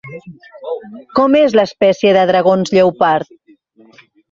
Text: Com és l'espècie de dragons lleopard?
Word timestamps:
Com 1.19 1.37
és 1.41 1.53
l'espècie 1.59 2.15
de 2.19 2.25
dragons 2.33 2.75
lleopard? 2.79 3.33